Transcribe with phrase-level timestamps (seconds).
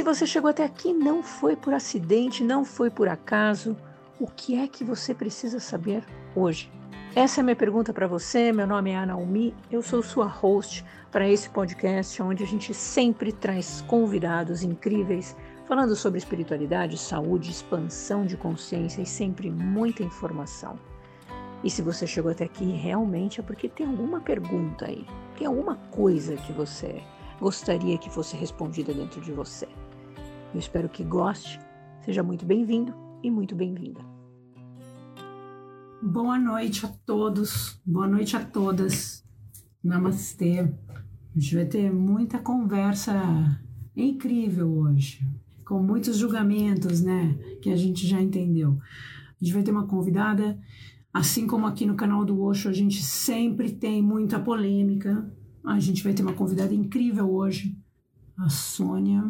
[0.00, 3.76] se você chegou até aqui, não foi por acidente, não foi por acaso.
[4.18, 6.02] O que é que você precisa saber
[6.34, 6.72] hoje?
[7.14, 8.50] Essa é a minha pergunta para você.
[8.50, 12.72] Meu nome é Ana Umi, eu sou sua host para esse podcast, onde a gente
[12.72, 15.36] sempre traz convidados incríveis
[15.68, 20.78] falando sobre espiritualidade, saúde, expansão de consciência e sempre muita informação.
[21.62, 25.76] E se você chegou até aqui, realmente é porque tem alguma pergunta aí, tem alguma
[25.90, 27.02] coisa que você
[27.38, 29.68] gostaria que fosse respondida dentro de você.
[30.52, 31.60] Eu espero que goste.
[32.04, 34.00] Seja muito bem-vindo e muito bem-vinda.
[36.02, 39.24] Boa noite a todos, boa noite a todas.
[39.82, 40.58] Namastê.
[40.58, 43.14] A gente vai ter muita conversa
[43.94, 45.24] incrível hoje,
[45.64, 47.34] com muitos julgamentos, né?
[47.62, 48.76] Que a gente já entendeu.
[49.40, 50.58] A gente vai ter uma convidada,
[51.14, 55.32] assim como aqui no canal do Osho, a gente sempre tem muita polêmica,
[55.64, 57.78] a gente vai ter uma convidada incrível hoje,
[58.36, 59.22] a Sônia.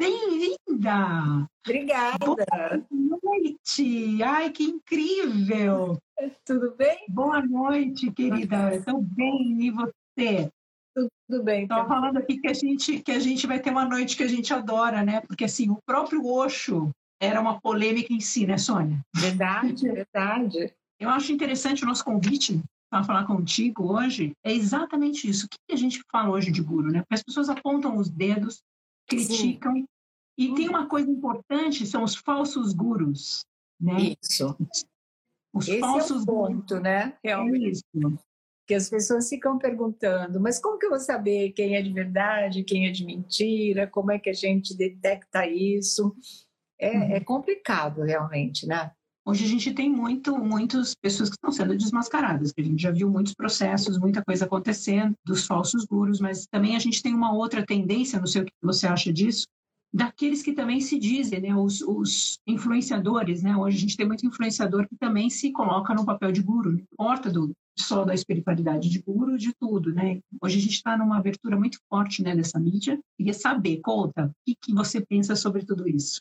[0.00, 1.46] Bem-vinda!
[1.62, 2.86] Obrigada!
[2.90, 4.22] Boa noite!
[4.22, 5.98] Ai, que incrível!
[6.42, 7.04] Tudo bem?
[7.10, 8.76] Boa noite, querida.
[8.76, 10.50] Estou bem, e você?
[10.94, 11.64] Tudo bem.
[11.64, 14.26] Estou falando aqui que a, gente, que a gente vai ter uma noite que a
[14.26, 15.20] gente adora, né?
[15.20, 16.88] Porque, assim, o próprio Osho
[17.20, 18.98] era uma polêmica em si, né, Sônia?
[19.14, 20.72] Verdade, verdade.
[20.98, 22.58] Eu acho interessante o nosso convite
[22.90, 25.44] para falar contigo hoje é exatamente isso.
[25.44, 27.00] O que a gente fala hoje de guru, né?
[27.00, 28.62] Porque as pessoas apontam os dedos,
[29.06, 29.74] criticam.
[29.74, 29.86] Sim.
[30.40, 33.44] E tem uma coisa importante, são os falsos gurus,
[33.78, 34.14] né?
[34.22, 34.56] Isso.
[35.52, 36.82] Os Esse falsos é o ponto, gurus.
[36.82, 37.18] né?
[37.22, 37.66] Realmente.
[37.66, 38.18] É isso.
[38.66, 42.64] Que as pessoas ficam perguntando, mas como que eu vou saber quem é de verdade,
[42.64, 43.86] quem é de mentira?
[43.86, 46.16] Como é que a gente detecta isso?
[46.78, 47.02] É, uhum.
[47.16, 48.92] é complicado, realmente, né?
[49.26, 52.54] Hoje a gente tem muito, muitas pessoas que estão sendo desmascaradas.
[52.56, 56.78] A gente já viu muitos processos, muita coisa acontecendo dos falsos gurus, mas também a
[56.78, 59.44] gente tem uma outra tendência, não sei o que você acha disso,
[59.92, 63.56] daqueles que também se dizem, né, os, os, influenciadores, né?
[63.56, 66.78] Hoje a gente tem muito influenciador que também se coloca no papel de guru, não
[66.78, 70.20] importa do só da espiritualidade de guru, de tudo, né?
[70.40, 73.00] Hoje a gente está numa abertura muito forte, né, dessa mídia.
[73.16, 76.20] Queria saber, conta, o que, que você pensa sobre tudo isso?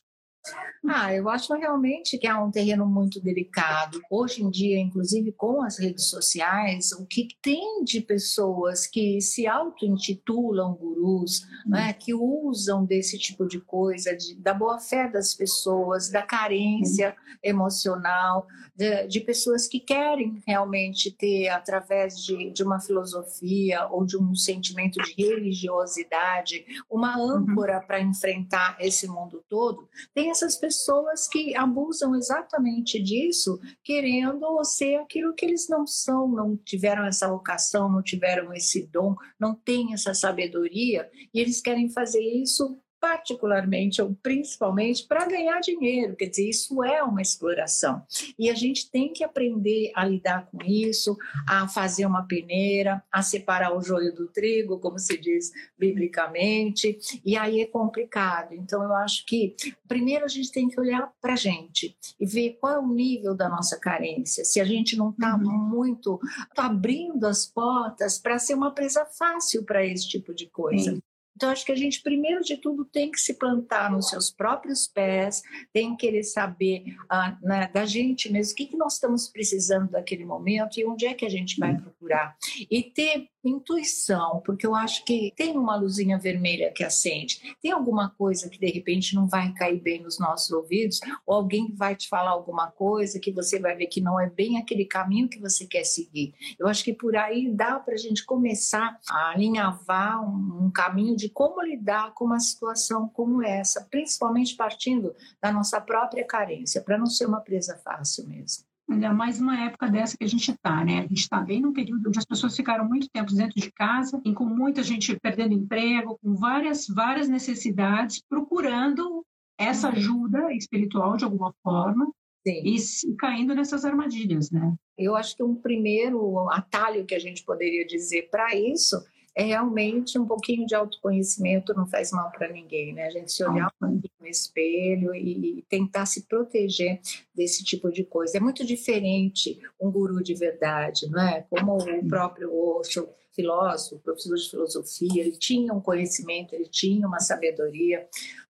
[0.88, 4.02] Ah, eu acho realmente que é um terreno muito delicado.
[4.10, 9.46] Hoje em dia, inclusive com as redes sociais, o que tem de pessoas que se
[9.46, 11.72] auto-intitulam gurus, hum.
[11.72, 17.38] né, que usam desse tipo de coisa, de, da boa-fé das pessoas, da carência hum.
[17.44, 24.18] emocional, de, de, pessoas que querem realmente ter, através de, de uma filosofia ou de
[24.18, 27.32] um sentimento de religiosidade, uma uhum.
[27.32, 29.88] âncora para enfrentar esse mundo todo.
[30.14, 36.58] Tem essas pessoas que abusam exatamente disso, querendo ser aquilo que eles não são, não
[36.58, 42.22] tiveram essa vocação, não tiveram esse dom, não têm essa sabedoria, e eles querem fazer
[42.22, 46.16] isso particularmente ou principalmente para ganhar dinheiro.
[46.16, 48.04] Quer dizer, isso é uma exploração.
[48.38, 51.18] E a gente tem que aprender a lidar com isso,
[51.48, 56.98] a fazer uma peneira, a separar o joio do trigo, como se diz biblicamente.
[57.26, 58.54] E aí é complicado.
[58.54, 59.56] Então, eu acho que
[59.88, 63.36] primeiro a gente tem que olhar para a gente e ver qual é o nível
[63.36, 64.44] da nossa carência.
[64.44, 65.52] Se a gente não está uhum.
[65.52, 66.20] muito
[66.58, 70.92] abrindo as portas para ser uma presa fácil para esse tipo de coisa.
[70.92, 71.02] Sim.
[71.40, 74.86] Então, acho que a gente, primeiro de tudo, tem que se plantar nos seus próprios
[74.86, 75.42] pés,
[75.72, 79.90] tem que querer saber ah, né, da gente mesmo o que, que nós estamos precisando
[79.90, 82.36] daquele momento e onde é que a gente vai procurar.
[82.70, 88.10] E ter intuição, porque eu acho que tem uma luzinha vermelha que acende, tem alguma
[88.10, 92.08] coisa que de repente não vai cair bem nos nossos ouvidos, ou alguém vai te
[92.08, 95.66] falar alguma coisa que você vai ver que não é bem aquele caminho que você
[95.66, 96.34] quer seguir.
[96.58, 101.16] Eu acho que por aí dá para a gente começar a alinhavar um, um caminho
[101.16, 106.98] de como lidar com uma situação como essa, principalmente partindo da nossa própria carência, para
[106.98, 108.69] não ser uma presa fácil mesmo.
[108.90, 111.00] Ainda mais uma época dessa que a gente está, né?
[111.00, 114.20] A gente está bem num período onde as pessoas ficaram muito tempo dentro de casa,
[114.26, 119.24] e com muita gente perdendo emprego, com várias, várias necessidades, procurando
[119.60, 119.94] essa uhum.
[119.94, 122.12] ajuda espiritual de alguma forma,
[122.48, 122.64] Sim.
[122.64, 124.74] e caindo nessas armadilhas, né?
[124.98, 128.98] Eu acho que um primeiro atalho que a gente poderia dizer para isso
[129.40, 133.06] é realmente um pouquinho de autoconhecimento não faz mal para ninguém, né?
[133.06, 137.00] A gente se olhar um no espelho e tentar se proteger
[137.34, 138.36] desse tipo de coisa.
[138.36, 141.46] É muito diferente um guru de verdade, não é?
[141.50, 147.22] Como o próprio Osho, filósofo, professor de filosofia, ele tinha um conhecimento, ele tinha uma
[147.22, 148.06] sabedoria.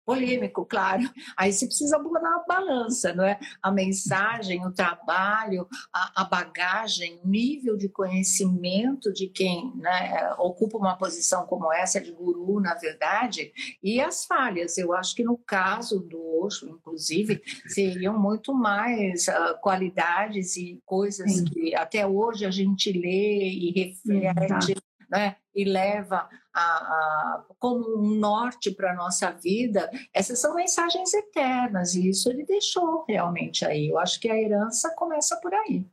[0.09, 1.03] Polêmico, claro.
[1.37, 3.39] Aí você precisa botar a balança, não é?
[3.61, 10.79] A mensagem, o trabalho, a, a bagagem, o nível de conhecimento de quem né, ocupa
[10.79, 13.53] uma posição como essa de guru, na verdade,
[13.83, 14.79] e as falhas.
[14.79, 21.31] Eu acho que no caso do Osho, inclusive, seriam muito mais uh, qualidades e coisas
[21.31, 21.45] Sim.
[21.45, 24.75] que até hoje a gente lê e reflete.
[25.09, 31.11] Né, e leva a, a, como um norte para a nossa vida, essas são mensagens
[31.15, 33.87] eternas, e isso ele deixou realmente aí.
[33.87, 35.83] Eu acho que a herança começa por aí.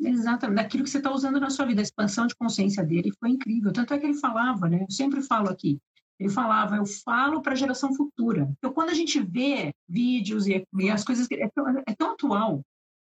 [0.00, 3.30] Exatamente, daquilo que você está usando na sua vida, a expansão de consciência dele foi
[3.30, 3.72] incrível.
[3.72, 4.82] Tanto é que ele falava, né?
[4.82, 5.80] Eu sempre falo aqui,
[6.18, 8.48] ele falava, eu falo para a geração futura.
[8.58, 12.62] Então, quando a gente vê vídeos e, e as coisas, é tão, é tão atual,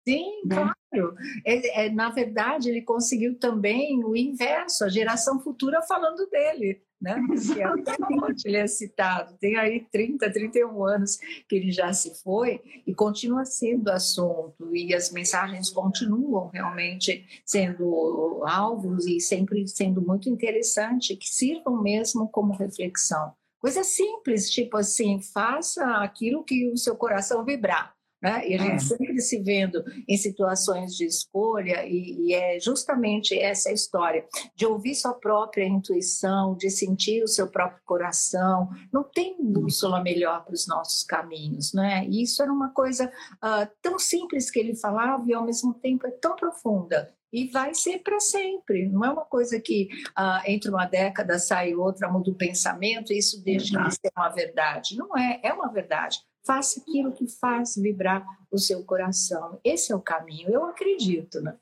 [0.07, 0.57] Sim, né?
[0.57, 1.17] claro.
[1.45, 6.83] É, é, na verdade, ele conseguiu também o inverso, a geração futura falando dele.
[7.01, 7.21] Né?
[8.41, 9.37] Que ele é citado.
[9.39, 11.19] Tem aí 30, 31 anos
[11.49, 18.43] que ele já se foi e continua sendo assunto, e as mensagens continuam realmente sendo
[18.47, 23.33] alvos e sempre sendo muito interessante, que sirvam mesmo como reflexão.
[23.59, 27.94] Coisa simples, tipo assim, faça aquilo que o seu coração vibrar.
[28.25, 28.49] Né?
[28.49, 28.79] E a gente é.
[28.79, 34.25] sempre se vendo em situações de escolha, e, e, é justamente essa história,
[34.57, 38.71] de ouvir sua própria intuição, de sentir o seu próprio coração.
[38.91, 42.07] Não tem bússola melhor para os nossos caminhos, né?
[42.09, 43.13] E isso era uma coisa
[43.43, 47.75] uh, tão simples que ele falava e ao mesmo tempo é tão profunda e vai
[47.75, 48.89] ser para sempre.
[48.89, 53.19] Não é uma coisa que uh, entre uma década sai outra, muda o pensamento e
[53.19, 54.97] isso deixa de ser uma verdade.
[54.97, 56.21] Não é, é uma verdade.
[56.47, 59.59] Faça aquilo que faz vibrar o seu coração.
[59.65, 61.57] Esse é o caminho, eu acredito, né?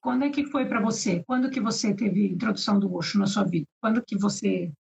[0.00, 1.22] Quando é que foi para você?
[1.26, 3.66] Quando que você teve introdução do Osho na sua vida?
[3.80, 4.72] Quando que você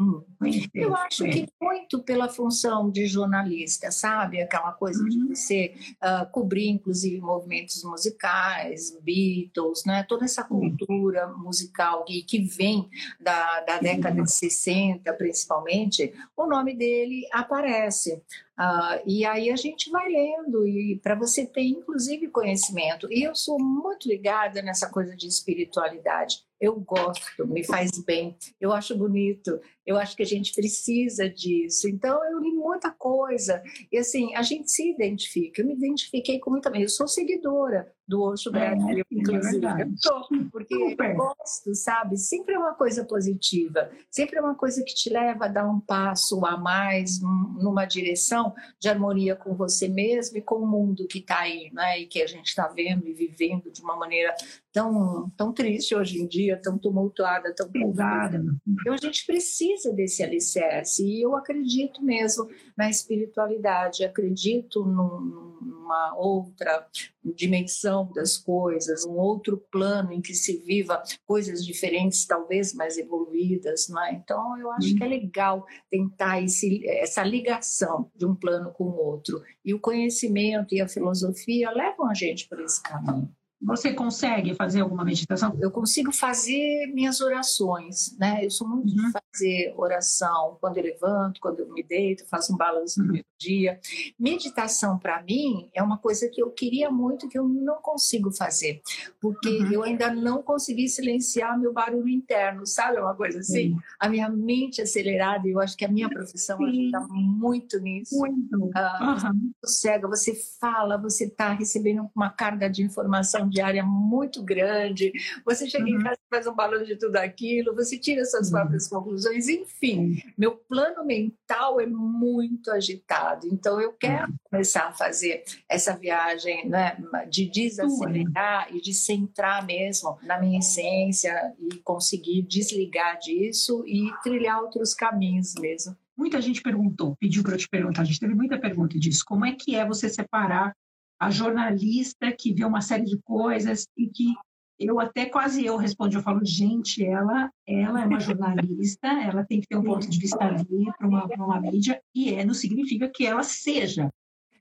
[0.00, 0.24] Hum.
[0.72, 4.40] Eu acho que muito pela função de jornalista, sabe?
[4.40, 5.08] Aquela coisa uhum.
[5.08, 10.02] de você uh, cobrir, inclusive, movimentos musicais, Beatles, né?
[10.04, 12.88] toda essa cultura musical que, que vem
[13.20, 18.22] da, da década de 60, principalmente, o nome dele aparece.
[18.60, 23.10] Uh, e aí a gente vai lendo, e para você ter, inclusive, conhecimento.
[23.10, 26.44] E eu sou muito ligada nessa coisa de espiritualidade.
[26.60, 31.88] Eu gosto, me faz bem, eu acho bonito, eu acho que a gente precisa disso.
[31.88, 33.62] Então, eu li muita coisa.
[33.90, 35.60] E assim, a gente se identifica.
[35.60, 36.70] Eu me identifiquei com muita.
[36.70, 39.64] Eu sou seguidora do Osho Bradley, é, inclusive.
[39.64, 41.10] É eu tô, porque Super.
[41.10, 42.16] eu gosto, sabe?
[42.16, 45.78] Sempre é uma coisa positiva, sempre é uma coisa que te leva a dar um
[45.78, 51.20] passo a mais numa direção de harmonia com você mesmo e com o mundo que
[51.20, 52.00] está aí, né?
[52.00, 54.34] E que a gente está vendo e vivendo de uma maneira
[54.72, 58.42] tão, tão triste hoje em dia, tão tumultuada, tão pesada.
[58.66, 62.48] Então a gente precisa desse alicerce e eu acredito mesmo
[62.80, 66.88] na espiritualidade, acredito num, numa outra
[67.22, 73.86] dimensão das coisas, um outro plano em que se viva coisas diferentes, talvez mais evoluídas,
[73.90, 74.14] não é?
[74.14, 78.96] Então eu acho que é legal tentar esse, essa ligação de um plano com o
[78.96, 83.30] outro e o conhecimento e a filosofia levam a gente por esse caminho.
[83.62, 85.56] Você consegue fazer alguma meditação?
[85.60, 88.44] Eu consigo fazer minhas orações, né?
[88.44, 88.94] Eu sou muito uhum.
[88.94, 93.06] de fazer oração quando eu levanto, quando eu me deito, faço um balanço uhum.
[93.06, 93.78] do meu dia.
[94.18, 98.80] Meditação para mim é uma coisa que eu queria muito que eu não consigo fazer,
[99.20, 99.72] porque uhum.
[99.72, 102.96] eu ainda não consegui silenciar meu barulho interno, sabe?
[102.96, 105.46] É uma coisa assim, a minha mente acelerada.
[105.46, 108.18] Eu acho que a minha profissão ajuda muito nisso.
[108.18, 108.56] Muito.
[108.56, 115.12] Uh, cega, você fala, você está recebendo uma carga de informação diária muito grande,
[115.44, 115.98] você chega uhum.
[115.98, 118.52] em casa e faz um balanço de tudo aquilo, você tira suas uhum.
[118.52, 124.36] próprias conclusões, enfim, meu plano mental é muito agitado, então eu quero uhum.
[124.50, 126.96] começar a fazer essa viagem né,
[127.28, 134.62] de desacelerar e de centrar mesmo na minha essência e conseguir desligar disso e trilhar
[134.62, 135.96] outros caminhos mesmo.
[136.16, 139.46] Muita gente perguntou, pediu para eu te perguntar, a gente teve muita pergunta disso, como
[139.46, 140.74] é que é você separar
[141.20, 144.34] a jornalista que vê uma série de coisas e que
[144.78, 149.60] eu até quase eu respondi, eu falo, gente, ela, ela é uma jornalista, ela tem
[149.60, 153.06] que ter um ponto de vista ali para uma, uma mídia, e é, não significa
[153.06, 154.10] que ela seja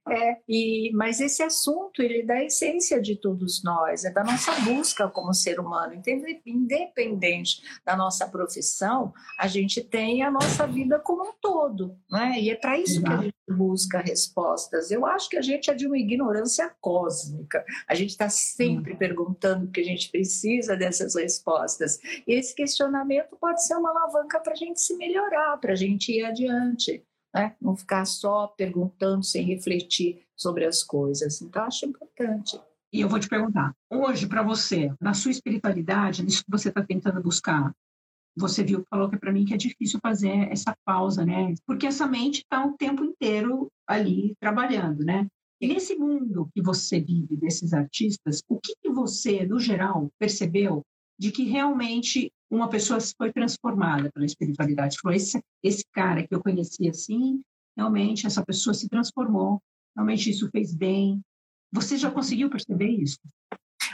[0.08, 4.52] é, e, mas esse assunto, ele é da essência de todos nós, é da nossa
[4.62, 6.02] busca como ser humano.
[6.46, 12.40] Independente da nossa profissão, a gente tem a nossa vida como um todo, né?
[12.40, 14.90] E é para isso que a gente busca respostas.
[14.90, 17.64] Eu acho que a gente é de uma ignorância cósmica.
[17.88, 18.98] A gente está sempre hum.
[18.98, 22.00] perguntando porque a gente precisa dessas respostas.
[22.28, 26.12] E esse questionamento pode ser uma alavanca para a gente se melhorar, para a gente
[26.12, 27.56] ir adiante né?
[27.62, 31.42] Não ficar só perguntando sem refletir sobre as coisas.
[31.42, 32.60] Então, acho importante.
[32.92, 36.84] E eu vou te perguntar, hoje para você, na sua espiritualidade, nisso que você está
[36.84, 37.72] tentando buscar,
[38.36, 41.54] você viu, falou que para mim que é difícil fazer essa pausa, né?
[41.66, 45.28] Porque essa mente está o tempo inteiro ali trabalhando, né?
[45.62, 50.84] E nesse mundo que você vive desses artistas, o que, que você, no geral, percebeu
[51.18, 54.98] de que realmente uma pessoa foi transformada pela espiritualidade?
[55.02, 57.42] Falou, esse, esse cara que eu conheci assim,
[57.78, 59.62] realmente essa pessoa se transformou,
[59.96, 61.22] realmente isso fez bem.
[61.72, 63.20] Você já conseguiu perceber isso?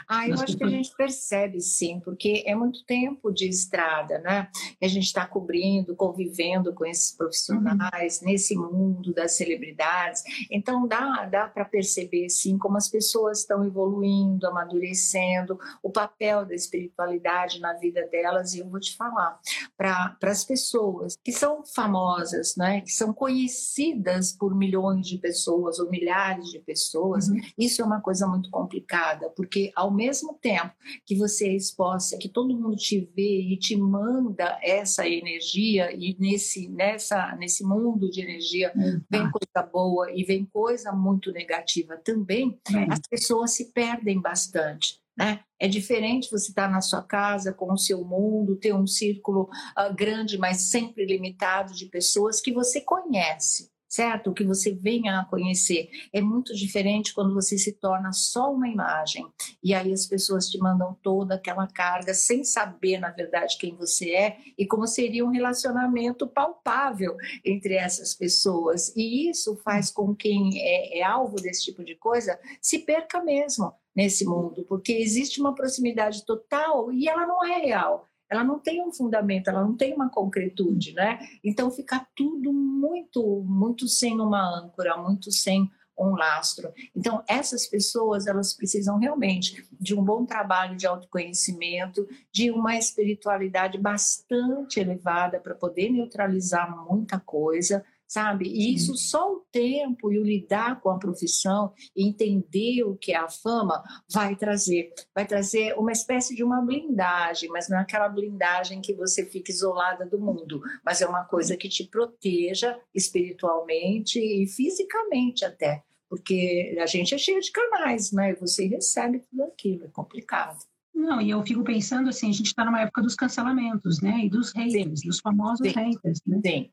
[0.07, 4.49] Ah, eu acho que a gente percebe sim, porque é muito tempo de estrada, né?
[4.79, 8.27] Que a gente está cobrindo, convivendo com esses profissionais uhum.
[8.27, 10.23] nesse mundo das celebridades.
[10.51, 16.53] Então dá, dá para perceber sim como as pessoas estão evoluindo, amadurecendo, o papel da
[16.53, 18.53] espiritualidade na vida delas.
[18.53, 19.39] E eu vou te falar,
[19.77, 22.81] para as pessoas que são famosas, né?
[22.81, 27.39] Que são conhecidas por milhões de pessoas ou milhares de pessoas, uhum.
[27.57, 30.71] isso é uma coisa muito complicada, porque ao mesmo tempo
[31.05, 36.15] que você é exposta, que todo mundo te vê e te manda essa energia, e
[36.19, 38.71] nesse, nessa, nesse mundo de energia
[39.09, 42.91] vem coisa boa e vem coisa muito negativa também, é.
[42.91, 44.99] as pessoas se perdem bastante.
[45.17, 45.39] Né?
[45.57, 49.93] É diferente você estar na sua casa com o seu mundo, ter um círculo uh,
[49.95, 54.29] grande, mas sempre limitado de pessoas que você conhece certo?
[54.29, 58.67] O que você venha a conhecer é muito diferente quando você se torna só uma
[58.67, 59.25] imagem.
[59.63, 64.11] E aí as pessoas te mandam toda aquela carga sem saber, na verdade, quem você
[64.11, 68.93] é e como seria um relacionamento palpável entre essas pessoas.
[68.97, 73.23] E isso faz com que quem é, é alvo desse tipo de coisa se perca
[73.23, 78.59] mesmo nesse mundo, porque existe uma proximidade total e ela não é real ela não
[78.59, 81.19] tem um fundamento, ela não tem uma concretude, né?
[81.43, 86.73] Então fica tudo muito, muito sem uma âncora, muito sem um lastro.
[86.95, 93.77] Então essas pessoas elas precisam realmente de um bom trabalho de autoconhecimento, de uma espiritualidade
[93.77, 98.47] bastante elevada para poder neutralizar muita coisa, sabe?
[98.47, 103.17] E isso só o tempo e o lidar com a profissão, entender o que é
[103.17, 104.93] a fama, vai trazer.
[105.13, 109.51] Vai trazer uma espécie de uma blindagem, mas não é aquela blindagem que você fica
[109.51, 115.83] isolada do mundo, mas é uma coisa que te proteja espiritualmente e fisicamente até.
[116.07, 118.31] Porque a gente é cheio de canais, né?
[118.31, 120.59] E você recebe tudo aquilo, é complicado.
[120.93, 124.21] Não, e eu fico pensando assim, a gente está numa época dos cancelamentos, né?
[124.23, 125.07] E dos haters, Sim.
[125.07, 125.73] dos famosos Sim.
[125.73, 126.39] haters, né?
[126.45, 126.71] Sim.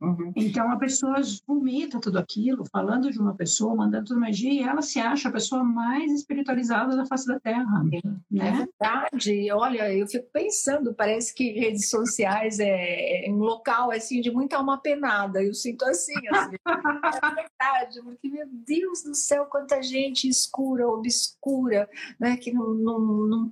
[0.00, 0.32] Uhum.
[0.36, 4.82] Então a pessoa vomita tudo aquilo, falando de uma pessoa, mandando toda magia, e ela
[4.82, 7.82] se acha a pessoa mais espiritualizada da face da Terra.
[7.82, 8.48] Sim, né?
[8.48, 9.52] É verdade.
[9.52, 14.56] Olha, eu fico pensando, parece que redes sociais é, é um local assim de muita
[14.56, 15.42] alma penada.
[15.42, 16.56] Eu sinto assim, assim.
[16.66, 22.36] é verdade, porque meu Deus do céu, quanta gente escura, obscura, né?
[22.36, 23.00] Que não, não,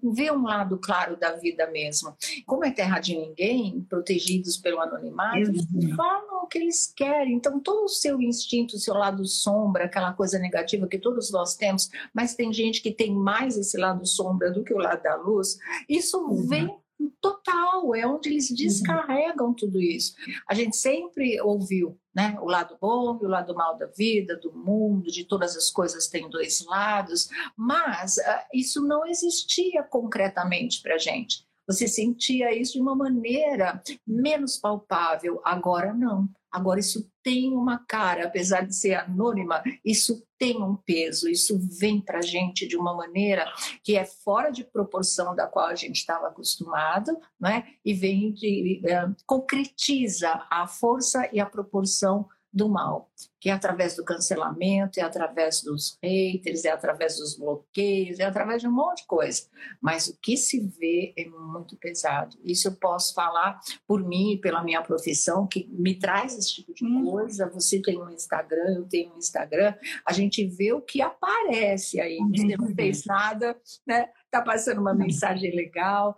[0.03, 2.15] não vê um lado claro da vida mesmo.
[2.47, 5.53] Como é terra de ninguém, protegidos pelo anonimato,
[5.97, 7.35] falam o que eles querem.
[7.35, 11.57] Então, todo o seu instinto, o seu lado sombra, aquela coisa negativa que todos nós
[11.57, 15.17] temos, mas tem gente que tem mais esse lado sombra do que o lado da
[15.17, 15.59] luz,
[15.89, 16.47] isso uhum.
[16.47, 16.83] vem
[17.21, 18.57] total, é onde eles uhum.
[18.57, 19.55] descarregam uhum.
[19.55, 20.15] tudo isso.
[20.49, 24.53] A gente sempre ouviu né, o lado bom e o lado mal da vida, do
[24.53, 30.95] mundo, de todas as coisas têm dois lados, mas uh, isso não existia concretamente para
[30.95, 31.47] a gente.
[31.66, 35.40] Você sentia isso de uma maneira menos palpável.
[35.45, 36.28] Agora não.
[36.52, 41.99] Agora isso tem uma cara, apesar de ser anônima, isso tem um peso, isso vem
[41.99, 43.50] para a gente de uma maneira
[43.83, 47.64] que é fora de proporção da qual a gente estava acostumado, né?
[47.83, 53.97] e vem de, é, concretiza a força e a proporção do mal, que é através
[53.97, 58.99] do cancelamento, é através dos haters, é através dos bloqueios, é através de um monte
[58.99, 59.49] de coisa.
[59.80, 62.37] Mas o que se vê é muito pesado.
[62.44, 66.85] Isso eu posso falar por mim, pela minha profissão, que me traz esse tipo de
[66.85, 67.11] hum.
[67.11, 67.49] coisa.
[67.50, 69.75] Você tem um Instagram, eu tenho um Instagram,
[70.06, 72.18] a gente vê o que aparece aí.
[72.18, 73.56] Você não fez nada,
[73.87, 74.11] né?
[74.33, 76.17] Está passando uma mensagem legal,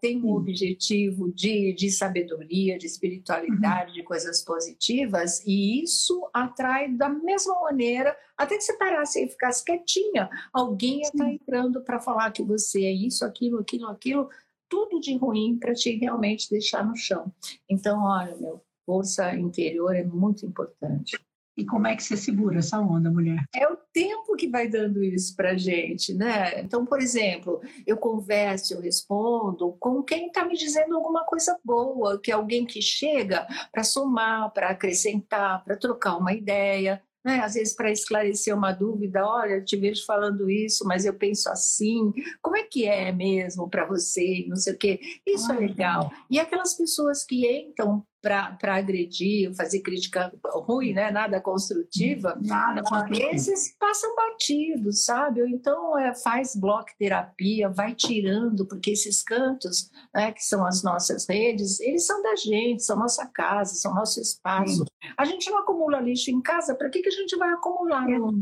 [0.00, 7.08] tem um objetivo de, de sabedoria, de espiritualidade, de coisas positivas, e isso atrai da
[7.08, 12.42] mesma maneira, até que você parasse e ficasse quietinha, alguém está entrando para falar que
[12.42, 14.28] você é isso, aquilo, aquilo, aquilo,
[14.68, 17.32] tudo de ruim para te realmente deixar no chão.
[17.68, 21.18] Então, olha, meu, força interior é muito importante.
[21.56, 23.44] E como é que você segura essa onda, mulher?
[23.54, 26.60] É o tempo que vai dando isso para gente, né?
[26.60, 32.20] Então, por exemplo, eu converso, eu respondo com quem está me dizendo alguma coisa boa,
[32.20, 37.40] que é alguém que chega para somar, para acrescentar, para trocar uma ideia né?
[37.40, 41.48] às vezes para esclarecer uma dúvida, olha, eu te vejo falando isso, mas eu penso
[41.50, 45.00] assim, como é que é mesmo para você, não sei o quê.
[45.26, 46.08] Isso é legal.
[46.30, 51.12] E aquelas pessoas que entram para agredir, fazer crítica ruim, né?
[51.12, 53.30] nada construtiva, nada construtiva.
[53.32, 55.42] esses passam batidos, sabe?
[55.42, 60.82] Ou então é, faz bloco terapia, vai tirando, porque esses cantos, né, que são as
[60.82, 64.78] nossas redes, eles são da gente, são nossa casa, são nosso espaço.
[64.78, 65.12] Sim.
[65.16, 68.32] A gente não acumula lixo em casa, para que, que a gente vai acumular no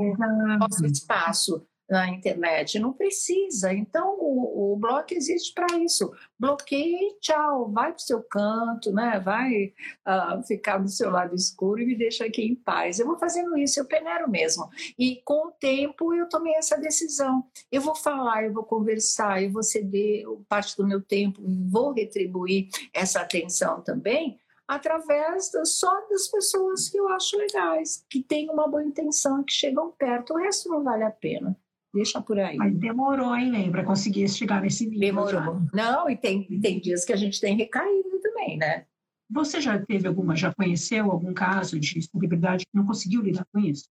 [0.59, 1.67] nosso espaço?
[1.89, 2.79] Na internet.
[2.79, 3.73] Não precisa.
[3.73, 6.13] Então, o, o bloco existe para isso.
[6.39, 7.71] Bloqueia e tchau.
[7.71, 9.21] Vai para o seu canto, né?
[9.21, 9.73] vai
[10.07, 12.99] uh, ficar no seu lado escuro e me deixa aqui em paz.
[12.99, 14.69] Eu vou fazendo isso, eu peneiro mesmo.
[14.99, 17.45] E com o tempo eu tomei essa decisão.
[17.71, 22.69] Eu vou falar, eu vou conversar, eu vou ceder parte do meu tempo, vou retribuir
[22.93, 28.83] essa atenção também através só das pessoas que eu acho legais, que têm uma boa
[28.83, 30.33] intenção, que chegam perto.
[30.33, 31.57] O resto não vale a pena.
[31.95, 32.57] Deixa por aí.
[32.57, 35.01] Mas demorou, hein, Lê, para conseguir chegar nesse nível.
[35.01, 35.31] Demorou.
[35.33, 35.69] Já.
[35.73, 38.85] Não, e tem, tem dias que a gente tem recaído também, né?
[39.31, 43.61] Você já teve alguma, já conheceu algum caso de celebridade que não conseguiu lidar com
[43.61, 43.89] isso?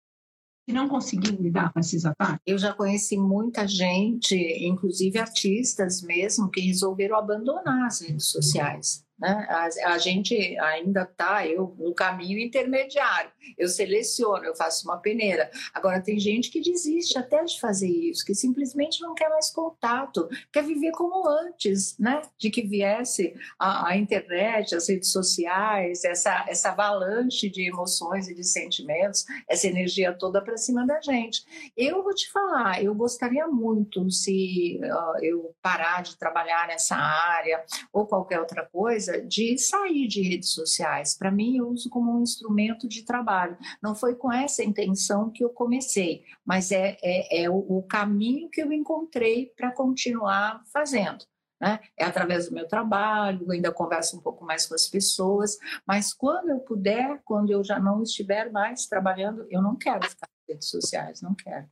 [0.66, 2.42] Que não conseguiu lidar com esses ataques?
[2.46, 9.46] Eu já conheci muita gente, inclusive artistas mesmo, que resolveram abandonar as redes sociais né?
[9.49, 13.30] A, a gente ainda está, eu, no caminho intermediário.
[13.56, 15.50] Eu seleciono, eu faço uma peneira.
[15.73, 20.28] Agora, tem gente que desiste até de fazer isso, que simplesmente não quer mais contato,
[20.52, 22.20] quer viver como antes, né?
[22.38, 28.35] de que viesse a, a internet, as redes sociais, essa, essa avalanche de emoções e
[28.35, 31.42] de sentimentos, essa energia toda para cima da gente.
[31.76, 37.64] Eu vou te falar, eu gostaria muito se uh, eu parar de trabalhar nessa área
[37.92, 41.16] ou qualquer outra coisa coisa de sair de redes sociais.
[41.16, 43.56] Para mim, eu uso como um instrumento de trabalho.
[43.80, 48.48] Não foi com essa intenção que eu comecei, mas é, é, é o, o caminho
[48.50, 51.24] que eu encontrei para continuar fazendo.
[51.61, 51.81] Né?
[51.96, 56.50] É através do meu trabalho, ainda converso um pouco mais com as pessoas, mas quando
[56.50, 60.68] eu puder, quando eu já não estiver mais trabalhando, eu não quero ficar nas redes
[60.68, 61.66] sociais, não quero.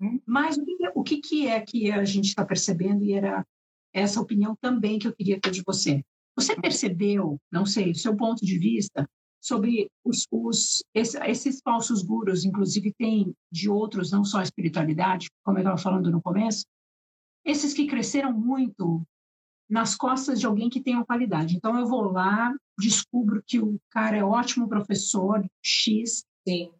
[0.00, 0.20] Hum?
[0.26, 0.56] Mas
[0.94, 3.46] o que, que é que a gente está percebendo e era
[3.92, 6.04] essa opinião também que eu queria ter de você?
[6.38, 9.04] Você percebeu, não sei, o seu ponto de vista
[9.40, 15.58] sobre os, os esses falsos gurus, inclusive tem de outros, não só a espiritualidade, como
[15.58, 16.64] eu estava falando no começo,
[17.44, 19.02] esses que cresceram muito
[19.68, 21.56] nas costas de alguém que tem uma qualidade.
[21.56, 26.70] Então eu vou lá, descubro que o cara é ótimo professor, X, Sim.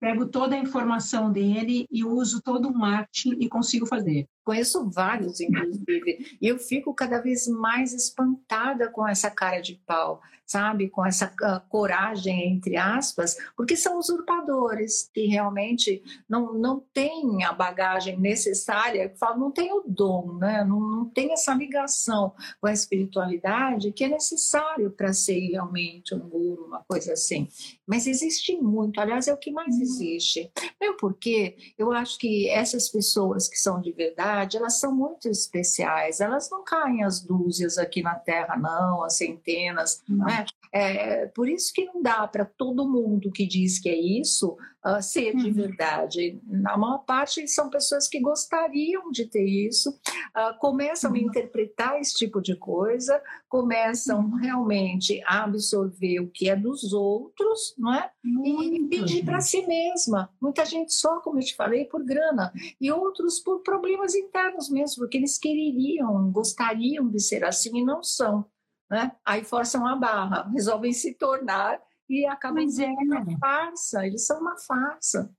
[0.00, 4.26] pego toda a informação dele e uso todo o marketing e consigo fazer.
[4.44, 10.20] Conheço vários, inclusive, e eu fico cada vez mais espantada com essa cara de pau,
[10.46, 10.90] sabe?
[10.90, 17.52] Com essa uh, coragem, entre aspas, porque são usurpadores que realmente não, não têm a
[17.52, 20.64] bagagem necessária, não tem o dom, né?
[20.64, 26.20] não, não tem essa ligação com a espiritualidade que é necessário para ser realmente um
[26.20, 27.48] guru, uma coisa assim.
[27.86, 30.50] Mas existe muito, aliás, é o que mais existe.
[30.80, 35.28] Mesmo porque eu acho que essas pessoas que são de verdade, verdade, elas são muito
[35.28, 36.20] especiais.
[36.20, 40.02] Elas não caem as dúzias aqui na Terra, não, as centenas.
[40.08, 40.26] Não.
[40.26, 40.44] Né?
[40.72, 45.02] É, por isso que não dá para todo mundo que diz que é isso uh,
[45.02, 45.54] ser de uhum.
[45.54, 46.40] verdade.
[46.46, 51.16] Na maior parte são pessoas que gostariam de ter isso, uh, começam uhum.
[51.16, 54.36] a interpretar esse tipo de coisa, começam uhum.
[54.36, 58.10] realmente a absorver o que é dos outros, não é?
[58.44, 60.30] E pedir para si mesma.
[60.40, 64.96] Muita gente só, como eu te falei, por grana, e outros por problemas internos mesmo,
[64.98, 68.44] porque eles queriam, gostariam de ser assim e não são.
[68.90, 69.12] Né?
[69.24, 73.04] Aí forçam a barra, resolvem se tornar e acabam sendo é.
[73.04, 75.30] uma farsa, eles são uma farsa.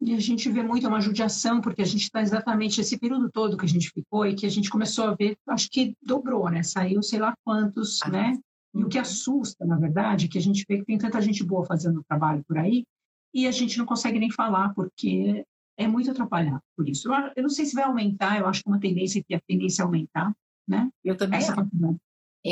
[0.00, 3.56] E a gente vê muito uma judiação, porque a gente está exatamente esse período todo
[3.56, 6.62] que a gente ficou e que a gente começou a ver, acho que dobrou, né?
[6.62, 8.38] Saiu sei lá quantos, ah, né?
[8.74, 11.42] E o que assusta, na verdade, é que a gente vê que tem tanta gente
[11.42, 12.84] boa fazendo trabalho por aí
[13.32, 15.44] e a gente não consegue nem falar, porque
[15.78, 17.12] é muito atrapalhado por isso.
[17.12, 19.82] Eu, eu não sei se vai aumentar, eu acho que uma tendência que a tendência
[19.82, 20.32] é aumentar,
[20.68, 20.90] né?
[21.04, 21.98] Eu também Essa quantidade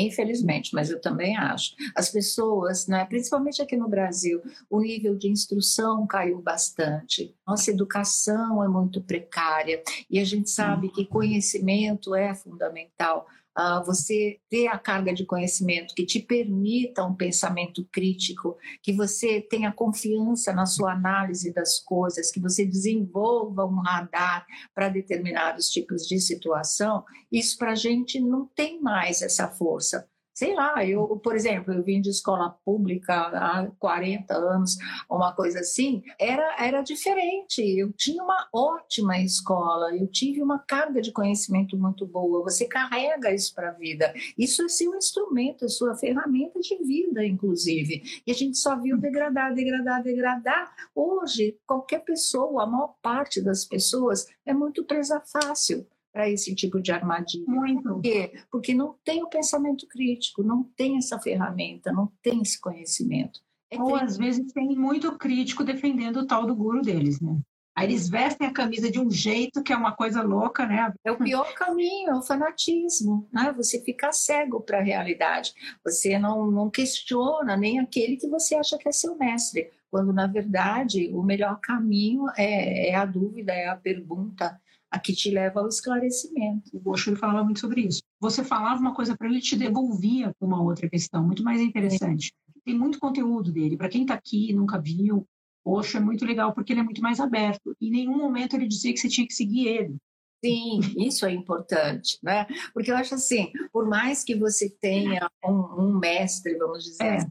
[0.01, 1.75] infelizmente, mas eu também acho.
[1.95, 7.35] As pessoas, né, principalmente aqui no Brasil, o nível de instrução caiu bastante.
[7.47, 13.27] Nossa educação é muito precária e a gente sabe que conhecimento é fundamental.
[13.57, 19.41] Uh, você ter a carga de conhecimento que te permita um pensamento crítico, que você
[19.41, 26.07] tenha confiança na sua análise das coisas, que você desenvolva um radar para determinados tipos
[26.07, 31.33] de situação, isso para a gente não tem mais essa força sei lá, eu, por
[31.33, 34.77] exemplo, eu vim de escola pública há 40 anos,
[35.09, 37.61] uma coisa assim, era, era diferente.
[37.61, 42.43] Eu tinha uma ótima escola, eu tive uma carga de conhecimento muito boa.
[42.43, 44.13] Você carrega isso para a vida.
[44.37, 48.03] Isso é seu instrumento, é sua ferramenta de vida, inclusive.
[48.27, 50.75] E a gente só viu degradar, degradar, degradar.
[50.93, 56.81] Hoje, qualquer pessoa, a maior parte das pessoas, é muito presa fácil para esse tipo
[56.81, 57.43] de armadilha.
[57.45, 57.83] Muito.
[57.83, 58.31] Por quê?
[58.49, 63.41] Porque não tem o pensamento crítico, não tem essa ferramenta, não tem esse conhecimento.
[63.69, 67.37] É Ou às vezes tem muito crítico defendendo o tal do guru deles, né?
[67.75, 70.93] Aí eles vestem a camisa de um jeito que é uma coisa louca, né?
[71.03, 73.53] É o pior caminho, é o fanatismo, né?
[73.57, 75.53] Você fica cego para a realidade.
[75.83, 80.27] Você não, não questiona nem aquele que você acha que é seu mestre, quando na
[80.27, 84.57] verdade o melhor caminho é, é a dúvida, é a pergunta,
[84.95, 86.71] a que te leva ao esclarecimento.
[86.73, 88.01] O Osho falava muito sobre isso.
[88.19, 92.33] Você falava uma coisa para ele, te devolvia uma outra questão, muito mais interessante.
[92.63, 93.75] Tem muito conteúdo dele.
[93.75, 95.27] Para quem está aqui e nunca viu,
[95.65, 97.75] Osho é muito legal porque ele é muito mais aberto.
[97.81, 99.97] Em nenhum momento ele dizia que você tinha que seguir ele.
[100.43, 102.45] Sim, isso é importante, né?
[102.73, 107.27] Porque eu acho assim, por mais que você tenha um, um mestre, vamos dizer, é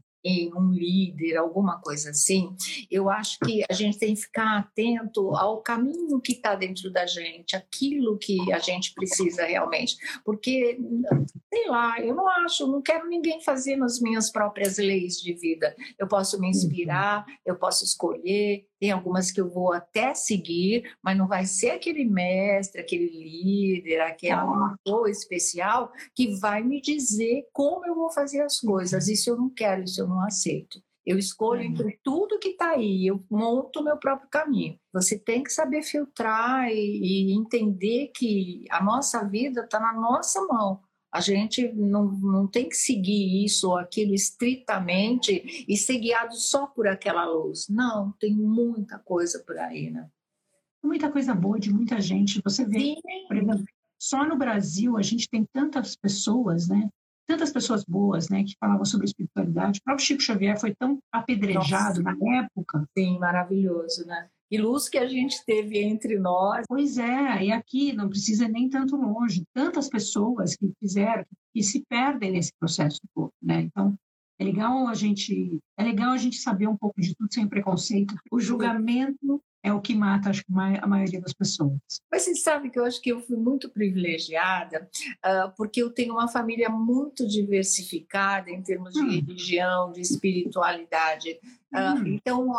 [0.56, 2.54] um líder, alguma coisa assim,
[2.90, 7.06] eu acho que a gente tem que ficar atento ao caminho que está dentro da
[7.06, 9.96] gente, aquilo que a gente precisa realmente.
[10.24, 10.78] Porque,
[11.52, 15.74] sei lá, eu não acho, não quero ninguém fazer nas minhas próprias leis de vida.
[15.98, 21.16] Eu posso me inspirar, eu posso escolher, tem algumas que eu vou até seguir, mas
[21.16, 27.87] não vai ser aquele mestre, aquele líder, aquela pessoa especial que vai me dizer como
[27.87, 29.09] eu vou fazer as coisas.
[29.09, 30.83] Isso eu não quero, isso eu não aceito.
[31.07, 31.68] Eu escolho uhum.
[31.68, 34.79] entre tudo que está aí, eu monto o meu próprio caminho.
[34.92, 40.42] Você tem que saber filtrar e, e entender que a nossa vida está na nossa
[40.42, 40.83] mão.
[41.14, 46.66] A gente não, não tem que seguir isso ou aquilo estritamente e ser guiado só
[46.66, 47.68] por aquela luz.
[47.68, 50.09] Não, tem muita coisa por aí, né?
[50.83, 52.42] Muita coisa boa de muita gente.
[52.42, 53.27] Você vê, Sim.
[53.29, 53.64] por exemplo,
[53.96, 56.88] só no Brasil a gente tem tantas pessoas, né?
[57.29, 59.79] Tantas pessoas boas, né, que falavam sobre espiritualidade.
[59.79, 62.18] O próprio Chico Xavier foi tão apedrejado Nossa.
[62.18, 62.88] na época.
[62.98, 64.29] Sim, maravilhoso, né?
[64.50, 66.64] E luz que a gente teve entre nós.
[66.68, 69.44] Pois é, e aqui não precisa nem tanto longe.
[69.52, 73.62] Tantas pessoas que fizeram, que se perdem nesse processo todo, né?
[73.62, 73.94] Então,
[74.38, 78.14] é legal a gente, é legal a gente saber um pouco de tudo sem preconceito.
[78.30, 80.42] O julgamento é o que mata acho,
[80.83, 81.78] a maioria das pessoas.
[82.12, 84.90] Mas você sabe que eu acho que eu fui muito privilegiada,
[85.24, 89.09] uh, porque eu tenho uma família muito diversificada em termos hum.
[89.09, 91.40] de religião, de espiritualidade.
[91.74, 92.06] Uh, hum.
[92.06, 92.52] Então,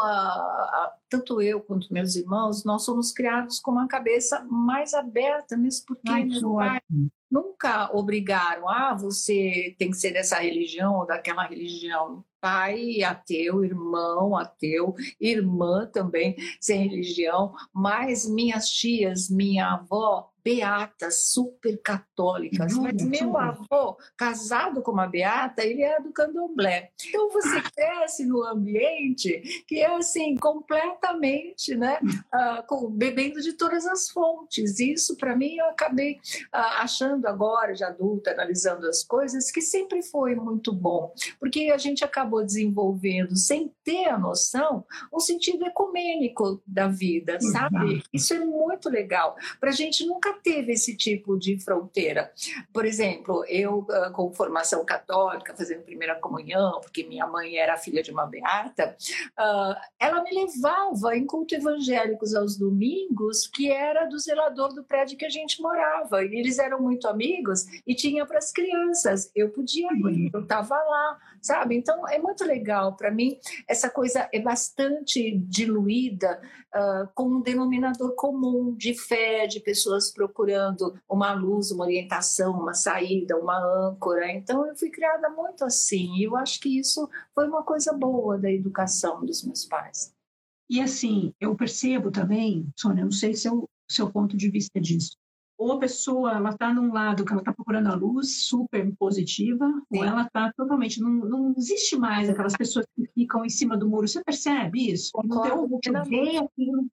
[1.10, 6.12] tanto eu quanto meus irmãos, nós somos criados com uma cabeça mais aberta, mesmo porque
[6.12, 6.82] Ai, pai
[7.32, 14.38] nunca obrigaram, ah, você tem que ser dessa religião ou daquela religião pai ateu, irmão
[14.38, 22.78] ateu, irmã também sem religião, mas minhas tias, minha avó beatas, super católicas.
[22.78, 26.92] Mas meu avô, casado com uma beata, ele era do candomblé.
[27.10, 31.98] Então você cresce no ambiente que é assim, completamente, né?
[32.04, 34.80] Uh, com, bebendo de todas as fontes.
[34.80, 36.14] Isso, para mim, eu acabei
[36.54, 41.12] uh, achando agora, de adulta, analisando as coisas, que sempre foi muito bom.
[41.40, 48.04] Porque a gente acabou desenvolvendo, sem ter a noção, um sentido ecumênico da vida, sabe?
[48.14, 49.36] Isso é muito legal.
[49.60, 52.32] Para a gente nunca teve esse tipo de fronteira.
[52.74, 58.04] Por exemplo, eu, ah, com formação católica, fazendo primeira comunhão, porque minha mãe era filha
[58.04, 58.96] de uma beata,
[59.38, 65.18] ah, ela me levava em culto evangélicos aos domingos, que era do zelador do prédio
[65.18, 66.24] que a gente morava.
[66.24, 69.32] E eles eram muito amigos e tinha para as crianças.
[69.36, 71.76] Eu podia ir, eu estava lá, sabe?
[71.76, 72.96] Então, é muito legal.
[72.96, 76.42] Para mim, essa coisa é bastante diluída
[76.76, 82.74] uh, com um denominador comum de fé, de pessoas procurando uma luz, uma orientação, uma
[82.74, 83.58] saída, uma
[83.88, 84.32] âncora.
[84.32, 86.16] Então, eu fui criada muito assim.
[86.16, 90.14] E eu acho que isso foi uma coisa boa da educação dos meus pais.
[90.70, 94.82] E assim, eu percebo também, Sônia, não sei se é o seu ponto de vista
[94.82, 95.16] disso,
[95.58, 99.68] ou a pessoa ela está num lado que ela está procurando a luz super positiva,
[99.68, 100.00] Sim.
[100.00, 103.88] ou ela está totalmente não, não existe mais aquelas pessoas que ficam em cima do
[103.88, 104.08] muro.
[104.08, 105.12] Você percebe isso?
[105.14, 106.88] Concordo, então, eu aquilo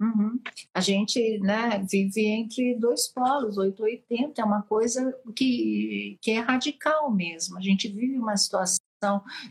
[0.00, 0.40] Uhum.
[0.72, 7.10] A gente né, vive entre dois polos, 880 é uma coisa que, que é radical
[7.12, 7.56] mesmo.
[7.56, 8.80] A gente vive uma situação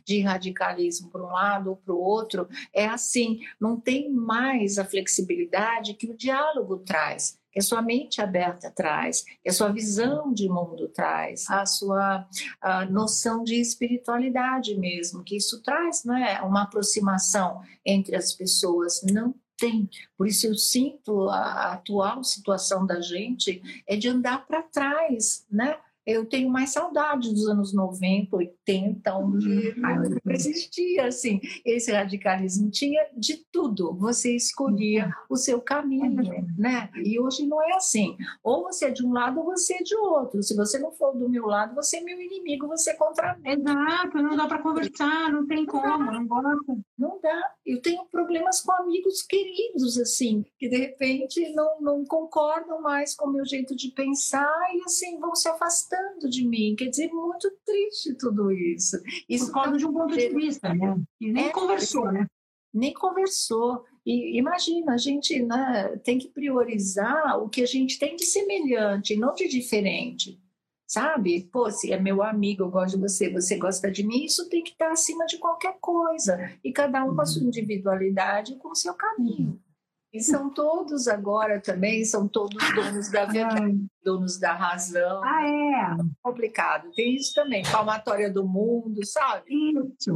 [0.06, 2.48] de radicalismo para um lado ou para o outro.
[2.74, 8.20] É assim, não tem mais a flexibilidade que o diálogo traz que a sua mente
[8.20, 12.28] aberta traz, que a sua visão de mundo traz, a sua
[12.60, 19.04] a noção de espiritualidade mesmo, que isso traz né, uma aproximação entre as pessoas.
[19.04, 19.90] Não tem.
[20.18, 25.78] Por isso eu sinto a atual situação da gente é de andar para trás, né?
[26.06, 30.20] Eu tenho mais saudade dos anos 90, 80, onde uhum.
[30.24, 31.40] não existia assim.
[31.66, 33.94] Esse radicalismo tinha de tudo.
[33.96, 36.22] Você escolhia o seu caminho,
[36.58, 36.90] né?
[37.04, 38.18] E hoje não é assim.
[38.44, 40.44] Ou você é de um lado ou você é de outro.
[40.44, 43.50] Se você não for do meu lado, você é meu inimigo, você é contra mim.
[43.50, 46.78] Exato, não dá para conversar, não tem como, não gosta.
[46.98, 47.54] Não dá.
[47.66, 53.30] Eu tenho problemas com amigos queridos, assim, que de repente não, não concordam mais com
[53.30, 56.76] o meu jeito de pensar e assim vão se afastando afastando de mim.
[56.76, 58.98] Quer dizer, muito triste tudo isso.
[59.30, 61.02] Isso Por causa de um ponto de vista, né?
[61.20, 62.28] E nem é, conversou, né?
[62.74, 63.84] Nem conversou.
[64.06, 69.16] E imagina, a gente né, tem que priorizar o que a gente tem de semelhante,
[69.16, 70.40] não de diferente.
[70.86, 71.50] Sabe?
[71.52, 74.62] Pô, se é meu amigo, eu gosto de você, você gosta de mim, isso tem
[74.62, 76.52] que estar acima de qualquer coisa.
[76.64, 77.48] E cada um com a sua uhum.
[77.48, 79.60] individualidade, com o seu caminho.
[80.14, 85.24] E são todos agora também, são todos donos da verdade, donos da razão.
[85.24, 85.98] Ah, é?
[86.22, 86.92] Complicado.
[86.96, 89.46] Tem isso também, palmatória do mundo, sabe?
[89.50, 90.14] Isso.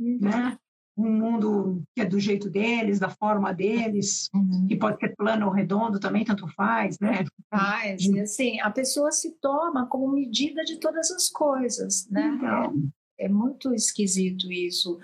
[0.00, 0.18] Uhum.
[0.20, 0.58] Né?
[0.98, 4.66] Um mundo que é do jeito deles, da forma deles, uhum.
[4.66, 7.24] que pode ser plano ou redondo também, tanto faz, né?
[7.48, 8.02] Faz.
[8.02, 12.32] E assim, a pessoa se toma como medida de todas as coisas, né?
[12.36, 12.90] Então.
[13.16, 14.98] É, é muito esquisito isso.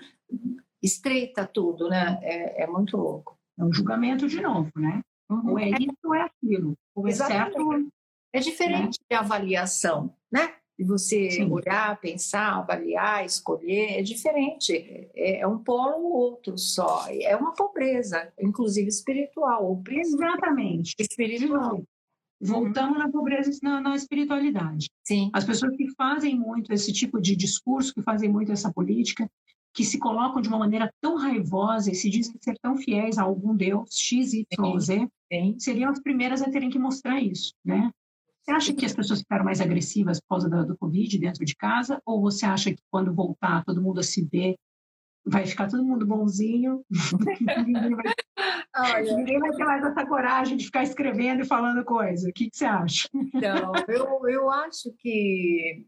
[0.81, 2.19] Estreita tudo, né?
[2.23, 3.37] É, é muito louco.
[3.57, 5.01] É um julgamento de novo, né?
[5.29, 5.51] Uhum.
[5.51, 6.77] Ou é isso ou é aquilo.
[6.95, 7.91] Ou exceto,
[8.31, 9.05] é diferente né?
[9.11, 10.55] de avaliação, né?
[10.77, 11.51] De você Sim.
[11.51, 14.73] olhar, pensar, avaliar, escolher, é diferente.
[15.13, 17.05] É, é um polo ou outro só.
[17.09, 19.65] É uma pobreza, inclusive espiritual.
[19.65, 20.95] Ou Exatamente.
[20.99, 21.75] Espiritual.
[21.75, 21.85] Uhum.
[22.41, 24.89] Voltamos na pobreza na, na, espiritualidade.
[25.03, 25.29] Sim.
[25.31, 29.29] As pessoas que fazem muito esse tipo de discurso, que fazem muito essa política,
[29.73, 33.23] que se colocam de uma maneira tão raivosa e se dizem ser tão fiéis a
[33.23, 35.07] algum Deus, X, Y, Z,
[35.57, 37.91] seriam as primeiras a terem que mostrar isso, né?
[38.43, 41.55] Você acha que as pessoas ficaram mais agressivas por causa do, do Covid dentro de
[41.55, 42.01] casa?
[42.05, 44.55] Ou você acha que quando voltar todo mundo a se ver,
[45.25, 46.83] vai ficar todo mundo bonzinho?
[47.65, 48.13] ninguém, vai,
[48.75, 52.29] Olha, ninguém vai ter mais essa coragem de ficar escrevendo e falando coisa.
[52.29, 53.07] O que, que você acha?
[53.13, 55.85] Então, eu, eu acho que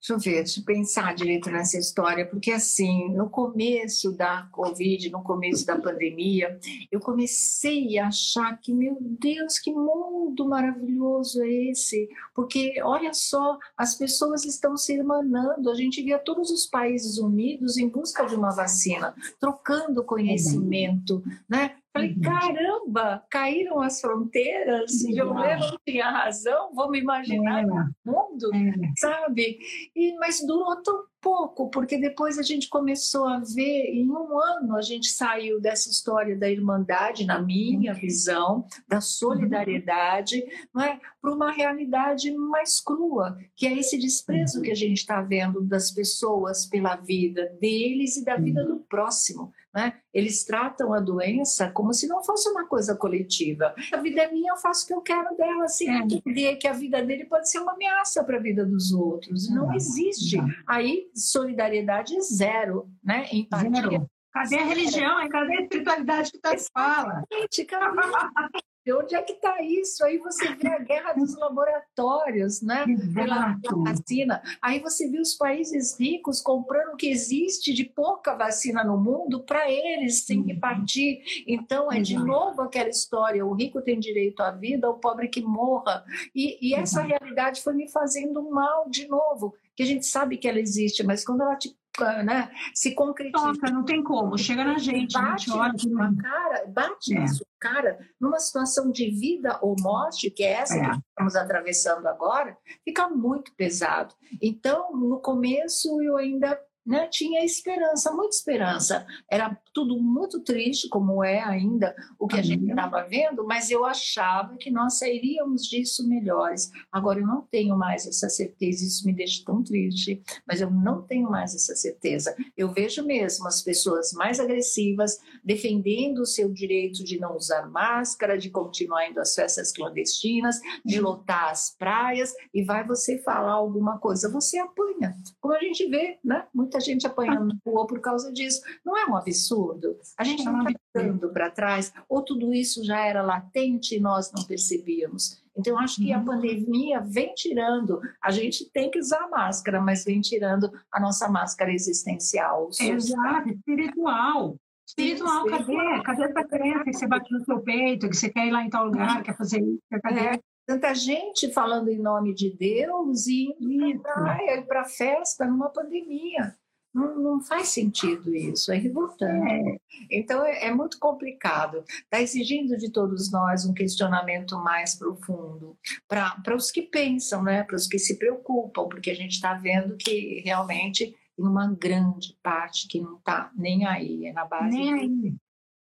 [0.00, 5.10] Deixa eu ver, deixa eu pensar direito nessa história, porque assim, no começo da Covid,
[5.10, 6.56] no começo da pandemia,
[6.90, 12.08] eu comecei a achar que, meu Deus, que mundo maravilhoso é esse?
[12.32, 17.76] Porque, olha só, as pessoas estão se irmanando, a gente via todos os países unidos
[17.76, 21.74] em busca de uma vacina, trocando conhecimento, né?
[21.92, 22.20] Falei, uhum.
[22.20, 27.86] caramba, caíram as fronteiras, eu não tinha razão, vamos imaginar o é.
[28.04, 28.72] mundo, é.
[28.98, 29.58] sabe?
[29.96, 34.76] E, mas durou tão pouco, porque depois a gente começou a ver, em um ano
[34.76, 37.98] a gente saiu dessa história da irmandade, na minha uhum.
[37.98, 41.00] visão, da solidariedade, não é?
[41.20, 45.90] para uma realidade mais crua, que é esse desprezo que a gente está vendo das
[45.90, 49.52] pessoas pela vida deles e da vida do próximo.
[49.74, 49.94] Né?
[50.14, 53.74] Eles tratam a doença como se não fosse uma coisa coletiva.
[53.92, 55.98] A vida é minha, eu faço o que eu quero dela, sem é.
[55.98, 59.50] entender que a vida dele pode ser uma ameaça para a vida dos outros.
[59.50, 60.38] Não, existe.
[60.66, 63.26] Aí, solidariedade é zero, né?
[63.30, 63.90] Empatia.
[63.90, 64.10] Zero.
[64.32, 65.28] Cadê a religião?
[65.28, 67.22] Cadê a espiritualidade que está fala?
[67.68, 68.58] Cadê?
[68.92, 70.04] Onde é que está isso?
[70.04, 72.84] Aí você vê a guerra dos laboratórios, né?
[73.14, 74.42] Pela, pela vacina.
[74.62, 79.42] Aí você vê os países ricos comprando o que existe de pouca vacina no mundo
[79.44, 81.22] para eles sem repartir.
[81.46, 85.42] Então é de novo aquela história: o rico tem direito à vida, o pobre que
[85.42, 86.04] morra.
[86.34, 89.54] E, e essa realidade foi me fazendo mal de novo.
[89.76, 91.76] Que a gente sabe que ela existe, mas quando ela te
[92.24, 93.46] né, se concretiza.
[93.46, 95.12] Nossa, não tem como, chega na gente.
[95.12, 97.20] Bate na sua cara, bate é.
[97.20, 100.90] na sua cara, numa situação de vida ou morte, que é essa é.
[100.90, 104.14] que estamos atravessando agora, fica muito pesado.
[104.40, 106.58] Então, no começo, eu ainda
[106.88, 109.06] né, tinha esperança, muita esperança.
[109.30, 113.84] Era tudo muito triste, como é ainda o que a gente estava vendo, mas eu
[113.84, 116.70] achava que nós sairíamos disso melhores.
[116.90, 121.02] Agora eu não tenho mais essa certeza, isso me deixa tão triste, mas eu não
[121.02, 122.34] tenho mais essa certeza.
[122.56, 128.38] Eu vejo mesmo as pessoas mais agressivas defendendo o seu direito de não usar máscara,
[128.38, 133.98] de continuar indo às festas clandestinas, de lotar as praias, e vai você falar alguma
[133.98, 135.14] coisa, você apanha.
[135.38, 136.46] Como a gente vê, né?
[136.54, 138.62] Muita muita gente apanhando na rua por causa disso.
[138.84, 139.98] Não é um absurdo?
[140.16, 144.32] A gente não está dando para trás, ou tudo isso já era latente e nós
[144.32, 145.42] não percebíamos.
[145.56, 150.20] Então, acho que a pandemia vem tirando, a gente tem que usar máscara, mas vem
[150.20, 152.68] tirando a nossa máscara existencial.
[152.80, 154.56] Exato, espiritual.
[154.86, 156.02] Espiritual, Sim, cadê?
[156.02, 158.70] Cadê essa crença que você bate no seu peito, que você quer ir lá em
[158.70, 160.20] tal lugar, quer fazer isso, cadê?
[160.20, 165.68] É, tanta gente falando em nome de Deus e indo para praia, para festa numa
[165.68, 166.54] pandemia.
[166.98, 169.52] Não, não, faz sentido isso, é revoltante.
[169.52, 169.78] É.
[170.10, 171.84] Então é, é, muito complicado.
[171.88, 177.62] Está exigindo de todos nós um questionamento mais profundo para os que pensam, né?
[177.62, 182.36] para os que se preocupam, porque a gente está vendo que realmente tem uma grande
[182.42, 185.34] parte que não está nem aí, é na base nem aí.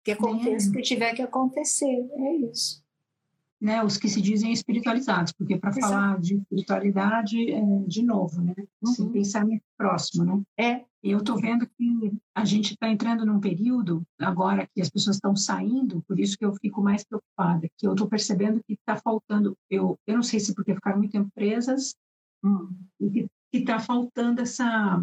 [0.03, 2.85] que aconteça o que tiver que acontecer, é isso
[3.65, 8.55] né, os que se dizem espiritualizados, porque para falar de espiritualidade, é, de novo, né,
[8.83, 9.11] uhum.
[9.11, 10.43] pensamento próximo, né?
[10.59, 10.85] É.
[11.05, 15.37] Eu estou vendo que a gente está entrando num período agora que as pessoas estão
[15.37, 19.55] saindo, por isso que eu fico mais preocupada, que eu estou percebendo que está faltando,
[19.69, 21.95] eu, eu não sei se porque ficaram muito tempo presas,
[22.43, 24.99] hum, que está faltando essa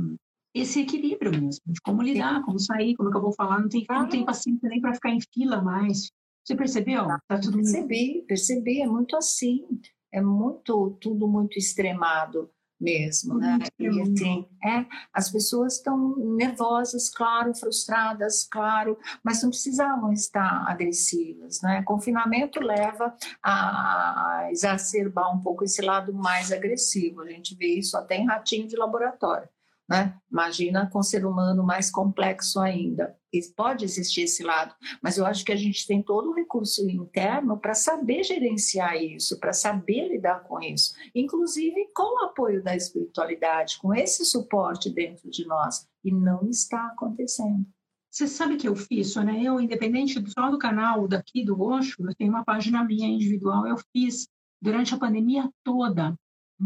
[0.54, 3.70] esse equilíbrio mesmo, de como lidar, como sair, como é que eu vou falar, não
[3.70, 6.12] tem, não tem paciência nem para ficar em fila mais,
[6.44, 7.06] você percebeu?
[7.06, 7.40] Tá.
[7.40, 9.66] Tudo percebi, percebi, é muito assim,
[10.12, 12.50] é muito tudo muito extremado
[12.82, 13.60] mesmo, né?
[13.80, 21.62] E, assim, é, as pessoas estão nervosas, claro, frustradas, claro, mas não precisavam estar agressivas,
[21.62, 21.84] né?
[21.84, 27.22] Confinamento leva a exacerbar um pouco esse lado mais agressivo.
[27.22, 29.48] A gente vê isso até em ratinho de laboratório.
[29.92, 30.16] Né?
[30.32, 33.14] Imagina com ser humano mais complexo ainda.
[33.58, 37.58] Pode existir esse lado, mas eu acho que a gente tem todo o recurso interno
[37.58, 43.80] para saber gerenciar isso, para saber lidar com isso, inclusive com o apoio da espiritualidade,
[43.80, 45.86] com esse suporte dentro de nós.
[46.06, 47.66] E não está acontecendo.
[48.10, 49.42] Você sabe que eu fiz, né?
[49.44, 53.76] Eu, independente só do canal daqui do Osho, eu tenho uma página minha individual, eu
[53.92, 54.30] fiz
[54.62, 56.16] durante a pandemia toda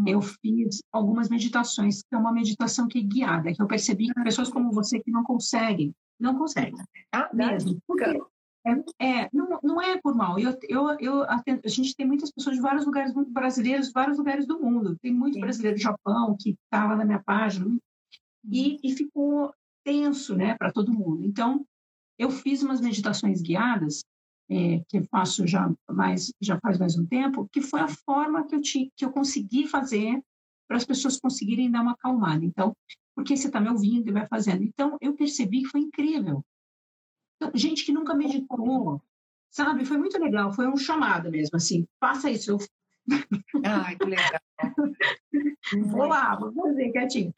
[0.05, 4.23] eu fiz algumas meditações, que é uma meditação que é guiada, que eu percebi que
[4.23, 6.83] pessoas como você que não conseguem, não conseguem.
[7.11, 7.77] Ah, mesmo.
[7.87, 8.03] Porque
[8.65, 10.39] é, é, não, não é por mal.
[10.39, 14.47] Eu, eu, eu a gente tem muitas pessoas de vários lugares, muito brasileiros, vários lugares
[14.47, 14.97] do mundo.
[15.01, 15.41] Tem muito Sim.
[15.41, 17.67] brasileiro do Japão que estava tá na minha página
[18.49, 18.79] e, uhum.
[18.83, 19.53] e ficou
[19.83, 21.23] tenso, né, para todo mundo.
[21.23, 21.63] Então,
[22.17, 24.03] eu fiz umas meditações guiadas
[24.49, 28.55] é, que faço já mais já faz mais um tempo, que foi a forma que
[28.55, 30.21] eu te, que eu consegui fazer
[30.67, 32.43] para as pessoas conseguirem dar uma acalmada.
[32.43, 32.75] Então,
[33.15, 34.63] porque você está me ouvindo e vai fazendo.
[34.63, 36.43] Então, eu percebi que foi incrível.
[37.35, 39.01] Então, gente que nunca meditou,
[39.51, 39.85] sabe?
[39.85, 40.51] Foi muito legal.
[40.53, 41.87] Foi um chamado mesmo, assim.
[41.99, 42.51] Faça isso.
[42.51, 42.57] Eu...
[43.63, 44.39] Ai, que legal.
[45.91, 47.33] vou lá, vou fazer quietinho.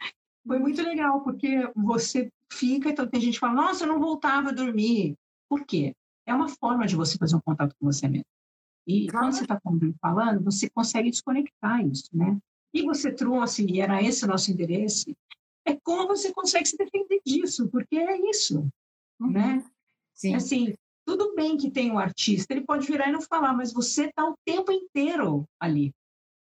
[0.45, 4.49] Foi muito legal, porque você fica, então tem gente que fala, nossa, eu não voltava
[4.49, 5.15] a dormir.
[5.49, 5.93] Por quê?
[6.27, 8.25] É uma forma de você fazer um contato com você mesmo.
[8.85, 9.59] E quando você está
[10.01, 12.37] falando, você consegue desconectar isso, né?
[12.73, 15.15] E você trouxe, e era esse o nosso interesse,
[15.65, 18.69] é como você consegue se defender disso, porque é isso,
[19.19, 19.31] uhum.
[19.31, 19.65] né?
[20.13, 20.35] Sim.
[20.35, 20.73] Assim,
[21.05, 24.25] tudo bem que tem um artista, ele pode virar e não falar, mas você está
[24.25, 25.93] o tempo inteiro ali.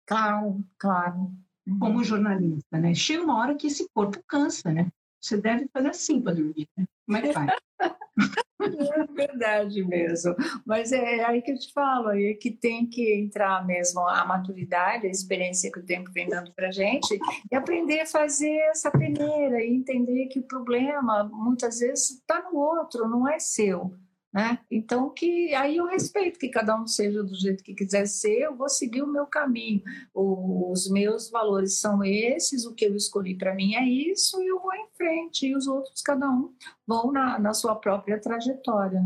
[0.06, 1.32] Claro, claro.
[1.65, 1.80] Uhum.
[1.80, 2.93] Como jornalista, né?
[2.93, 4.91] Chega uma hora que esse corpo cansa, né?
[5.22, 6.86] Você deve fazer assim para dormir, né?
[7.06, 7.52] Como é que faz?
[8.63, 10.36] É verdade mesmo.
[10.65, 15.08] Mas é aí que eu te falo, é que tem que entrar mesmo a maturidade,
[15.08, 17.17] a experiência que o tempo vem dando para gente
[17.52, 22.58] e aprender a fazer essa peneira e entender que o problema muitas vezes está no
[22.58, 23.93] outro, não é seu.
[24.34, 24.58] Né?
[24.72, 28.56] Então, que aí eu respeito que cada um seja do jeito que quiser ser, eu
[28.56, 29.84] vou seguir o meu caminho.
[30.12, 34.60] Os meus valores são esses, o que eu escolhi para mim é isso, e eu
[34.60, 36.52] vou em frente, e os outros, cada um,
[36.88, 39.04] vão na, na sua própria trajetória.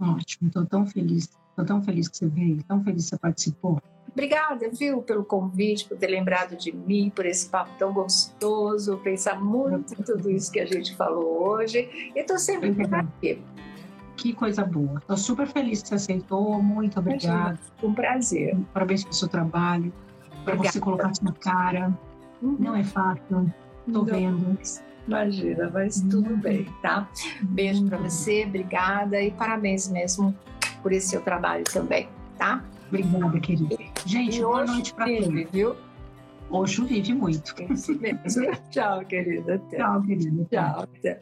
[0.00, 3.82] Ótimo, estou tão feliz, estou tão feliz que você veio, tão feliz que você participou.
[4.12, 9.40] Obrigada, viu, pelo convite, por ter lembrado de mim, por esse papo tão gostoso, pensar
[9.40, 12.12] muito em tudo isso que a gente falou hoje.
[12.14, 13.42] E estou sempre por aqui.
[14.20, 14.98] Que coisa boa.
[14.98, 16.62] Estou super feliz que você aceitou.
[16.62, 17.58] Muito obrigada.
[17.82, 18.54] Um prazer.
[18.74, 19.90] Parabéns pelo seu trabalho,
[20.44, 21.90] para você colocar sua cara.
[22.42, 22.54] Uhum.
[22.58, 23.50] Não é fácil.
[23.86, 24.58] Estou vendo.
[25.08, 27.08] Imagina, mas tudo bem, tá?
[27.42, 30.36] Beijo para você, obrigada e parabéns mesmo
[30.82, 32.06] por esse seu trabalho também,
[32.36, 32.62] tá?
[32.88, 33.76] Obrigada, querida.
[34.04, 35.50] Gente, e boa noite para todos.
[35.50, 35.74] viu?
[36.50, 37.54] Oxo vive muito.
[38.70, 39.54] Tchau, querida.
[39.54, 39.76] Até.
[39.78, 40.46] Tchau, querida.
[40.50, 40.82] Tchau.
[40.82, 41.20] Até.